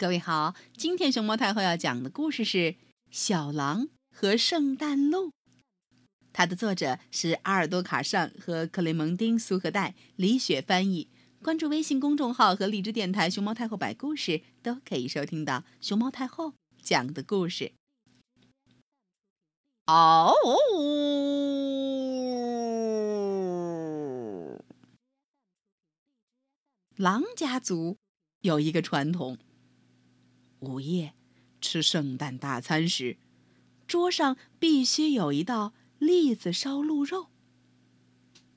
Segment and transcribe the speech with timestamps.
[0.00, 2.58] 各位好，今天熊猫太后要讲的故事是
[3.10, 5.26] 《小狼和圣诞鹿》，
[6.32, 11.10] 它的作者是阿尔多·卡尚和克雷蒙丁·苏荷代，李雪翻译。
[11.42, 17.72] 关注微信公众号和荔枝电台“熊猫太后摆故事”，都可以收听到熊猫太后讲的故事。
[19.86, 20.32] 哦，
[26.96, 27.98] 狼家族
[28.40, 29.36] 有一个传统。
[30.60, 31.14] 午夜
[31.60, 33.16] 吃圣诞大餐时，
[33.86, 37.26] 桌上必须有一道栗子烧鹿肉。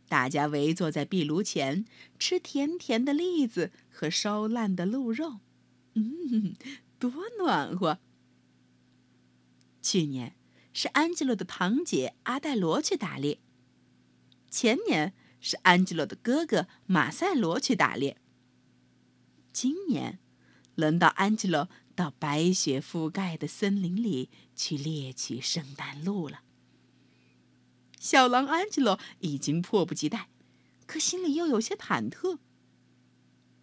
[0.07, 1.85] 大家围坐在壁炉前，
[2.19, 5.39] 吃甜甜的栗子和烧烂的鹿肉，
[5.95, 6.55] 嗯，
[6.99, 7.99] 多暖和。
[9.81, 10.35] 去年
[10.71, 13.39] 是安吉洛的堂姐阿黛罗去打猎，
[14.49, 18.17] 前年是安吉洛的哥哥马塞罗去打猎，
[19.51, 20.19] 今年
[20.75, 21.69] 轮到安吉洛。
[21.95, 26.41] 到白雪覆盖的森林里去猎取圣诞鹿了。
[27.99, 30.27] 小狼安吉洛已经迫不及待，
[30.87, 32.39] 可心里又有些忐忑。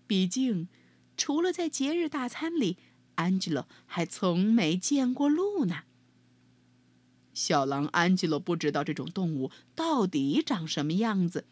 [0.06, 0.68] 毕竟，
[1.16, 2.78] 除了在节日大餐里，
[3.16, 5.82] 安吉洛还从没见过鹿呢。
[7.34, 11.46] 小狼安吉洛不知道这种动物到底长什么样子，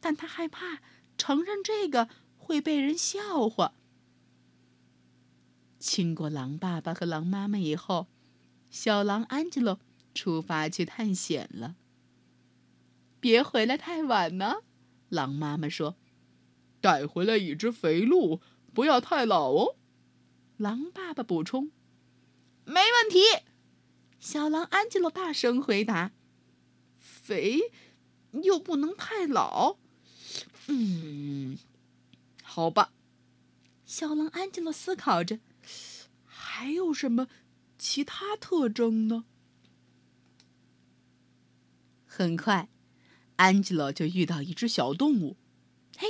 [0.00, 0.80] 但他害怕
[1.18, 3.74] 承认这个会被人笑话。
[5.82, 8.06] 亲过狼爸爸和狼妈妈以后，
[8.70, 9.80] 小狼安吉洛
[10.14, 11.74] 出发去探险了。
[13.18, 14.58] 别回来太晚呢，
[15.08, 15.96] 狼妈妈说
[16.80, 18.40] ：“带回来一只肥鹿，
[18.72, 19.76] 不要太老哦。”
[20.56, 21.72] 狼爸爸补充
[22.64, 23.18] ：“没问题。”
[24.20, 26.12] 小狼安吉洛大声回答
[26.96, 27.72] ：“肥，
[28.44, 29.78] 又不能太老。”
[30.68, 31.58] 嗯，
[32.44, 32.92] 好吧。
[33.84, 35.40] 小狼安吉洛思考着。
[36.62, 37.26] 还有什么
[37.76, 39.24] 其他特征呢？
[42.06, 42.68] 很快，
[43.34, 45.36] 安吉洛就遇到一只小动物。
[45.98, 46.06] 嘿，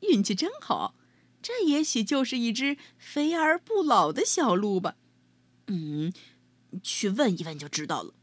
[0.00, 0.94] 运气真好，
[1.42, 4.96] 这也许就是一只肥而不老的小鹿吧。
[5.66, 6.14] 嗯，
[6.82, 8.14] 去问一问就知道了。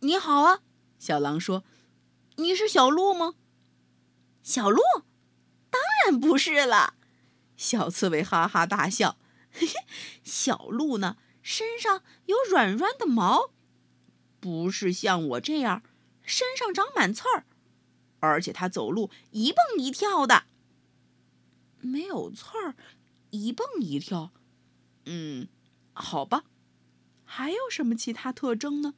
[0.00, 0.62] 你好啊，
[0.98, 1.62] 小狼说
[2.36, 3.34] ：“你是小鹿吗？”
[4.42, 4.80] 小鹿？
[5.68, 6.94] 当然不是了。
[7.58, 9.18] 小刺猬哈哈大笑。
[9.52, 9.74] 嘿嘿，
[10.24, 13.50] 小鹿呢，身上有软软的毛，
[14.40, 15.82] 不是像我这样
[16.22, 17.44] 身上长满刺儿，
[18.20, 20.44] 而且它走路一蹦一跳的。
[21.80, 22.74] 没有刺儿，
[23.30, 24.32] 一蹦一跳，
[25.04, 25.48] 嗯，
[25.92, 26.44] 好吧。
[27.24, 28.94] 还有什么其他特征呢？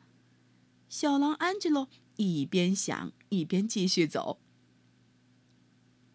[0.89, 4.39] 小狼安吉洛一边想一边继续走。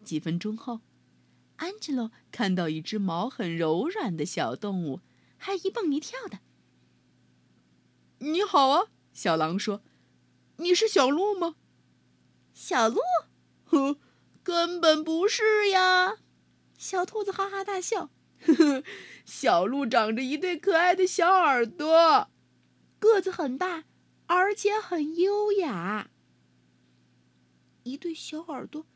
[0.04, 0.80] 几分钟后。
[1.60, 5.00] 安吉洛看到一只毛很柔软的小动物，
[5.36, 6.38] 还一蹦一跳的。
[8.20, 9.82] 你好啊，小狼说
[10.56, 11.56] ：“你是小鹿吗？”
[12.54, 13.00] 小鹿？
[13.66, 13.98] 呵，
[14.42, 16.16] 根本不是呀！
[16.78, 18.08] 小兔子哈哈大笑。
[18.40, 18.82] 呵呵，
[19.26, 22.30] 小鹿长着一对可爱的小耳朵，
[22.98, 23.84] 个子很大，
[24.26, 26.10] 而且很优雅。
[27.82, 28.86] 一对小耳朵，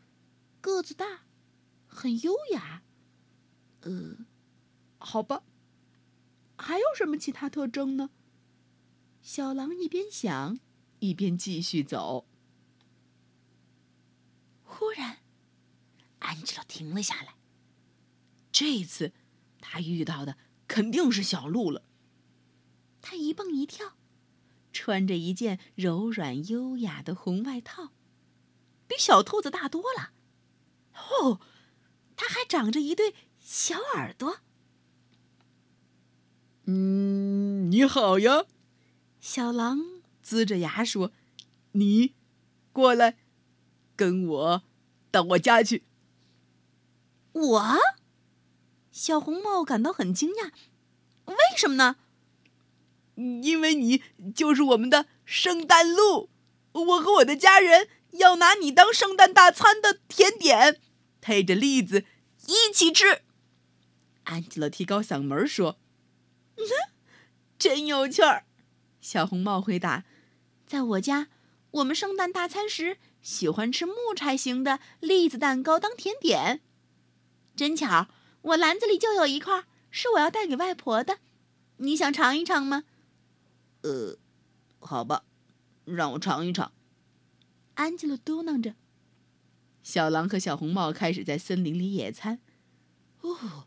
[0.63, 1.24] 个子大。
[1.95, 2.83] 很优雅，
[3.83, 4.27] 呃，
[4.99, 5.45] 好吧。
[6.59, 8.11] 还有什么其他特征呢？
[9.23, 10.59] 小狼一边想，
[10.99, 12.27] 一边继续走。
[14.65, 15.19] 忽然，
[16.19, 17.37] 安吉拉停了下来。
[18.51, 19.13] 这次，
[19.61, 21.85] 他遇到的肯定是小鹿了。
[23.01, 23.97] 他一蹦一跳，
[24.73, 27.93] 穿着一件柔软优雅的红外套，
[28.89, 30.13] 比小兔子大多了。
[30.95, 31.41] 哦。
[32.27, 34.39] 它还长着一对小耳朵。
[36.65, 38.47] 嗯，你好呀，
[39.21, 39.79] 小狼
[40.25, 41.13] 龇着牙说
[41.73, 42.15] ：“你
[42.73, 43.19] 过来，
[43.95, 44.63] 跟我
[45.11, 45.85] 到我家去。”
[47.33, 47.77] 我，
[48.91, 50.51] 小红帽感到很惊讶，
[51.27, 51.97] 为什么呢？
[53.17, 54.03] 因为你
[54.35, 56.31] 就是我们的圣诞鹿，
[56.73, 60.81] 我和我的家人要拿你当圣诞大餐的甜点。
[61.21, 62.05] 配着栗子
[62.47, 63.23] 一起吃，
[64.25, 65.79] 安吉拉提高嗓门说
[67.59, 68.45] ：“真有趣儿。”
[69.01, 70.05] 小红帽回答
[70.67, 71.29] ：“在我家，
[71.71, 76.61] 我们圣诞大餐时喜欢吃木柴型的栗子蛋糕当甜点。
[77.57, 78.09] 真巧，
[78.43, 81.19] 我篮子里就有一块，是我要带给外婆的。
[81.79, 82.85] 你想尝一尝吗
[83.83, 84.19] ？”“呃，
[84.81, 85.25] 好吧，
[85.85, 86.73] 让我尝一尝。”
[87.75, 88.75] 安吉拉嘟囔着。
[89.85, 92.41] 小狼和小红帽开始在森林里野餐。
[93.21, 93.67] 哦，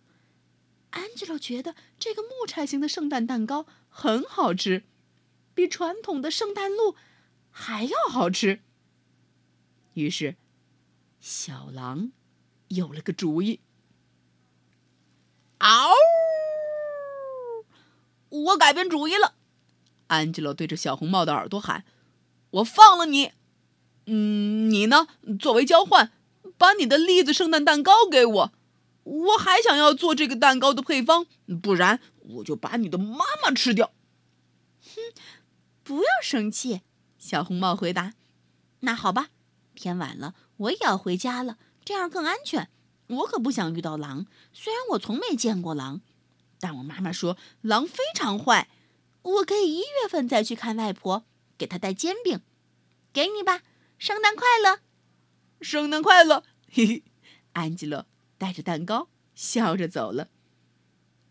[0.90, 4.84] 安吉洛觉得这个木柴型的圣诞蛋糕很好吃，
[5.54, 6.96] 比传统的圣诞鹿
[7.52, 8.62] 还要好吃。
[9.94, 10.36] 于是，
[11.20, 12.12] 小狼
[12.70, 13.62] 有了个主意。
[15.60, 15.92] 嗷！
[18.30, 19.36] 我改变主意了。
[20.08, 21.86] 安吉洛对着小红帽的耳朵喊
[22.50, 23.34] ：“我放了你。
[24.08, 25.08] 嗯，你呢？
[25.38, 26.12] 作为交换，
[26.58, 28.54] 把你的栗子圣诞蛋糕给我。
[29.04, 31.26] 我还想要做这个蛋糕的配方，
[31.62, 33.92] 不然我就把你的妈妈吃掉。”
[34.82, 35.02] 哼，
[35.84, 36.82] 不要生气。
[37.18, 38.14] 小红帽回答
[38.82, 39.30] ：“那好吧，
[39.76, 42.70] 天晚了，我也要回家了，这样更安全。
[43.08, 46.02] 我可不想遇到狼，虽然我从没见过狼。”
[46.60, 48.70] 但我妈妈说狼非常坏，
[49.22, 51.24] 我可以一月份再去看外婆，
[51.58, 52.40] 给她带煎饼，
[53.14, 53.62] 给你吧，
[53.98, 54.82] 圣诞快乐，
[55.62, 57.04] 圣诞快乐，嘿嘿，
[57.54, 58.08] 安吉洛
[58.38, 60.30] 带着蛋糕笑着走了。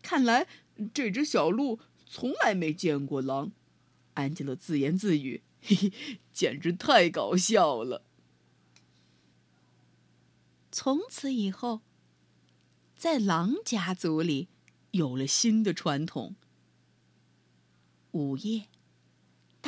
[0.01, 0.47] 看来
[0.93, 3.51] 这只小鹿从来没见过狼，
[4.13, 8.03] 安吉洛自言自语，嘿嘿，简直太搞笑了。
[10.71, 11.81] 从此以后，
[12.95, 14.49] 在狼家族里。
[14.91, 16.35] 有了新的传统。
[18.11, 18.67] 午夜，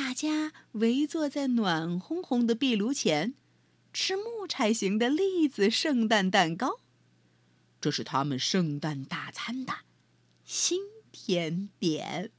[0.02, 3.34] 大家围坐在暖烘烘的壁炉前，
[3.92, 6.80] 吃木柴型的栗子圣诞蛋糕，
[7.82, 9.80] 这是他们圣诞大餐的
[10.42, 10.80] 新
[11.12, 12.30] 甜点。